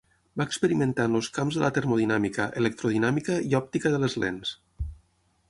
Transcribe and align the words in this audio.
Va 0.41 0.45
experimentar 0.51 1.03
en 1.09 1.17
els 1.19 1.29
camps 1.35 1.59
de 1.59 1.63
la 1.63 1.69
termodinàmica, 1.75 2.47
electrodinàmica 2.63 3.37
i 3.53 3.57
òptica 3.61 3.93
de 3.99 4.03
les 4.07 4.19
lents. 4.27 4.57